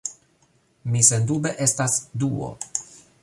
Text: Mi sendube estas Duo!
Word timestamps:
Mi 0.93 1.01
sendube 1.09 1.53
estas 1.67 1.99
Duo! 2.23 2.53